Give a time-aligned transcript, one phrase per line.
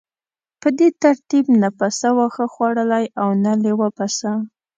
[0.61, 4.31] په دې ترتیب نه پسه واښه خوړلی او نه لیوه پسه.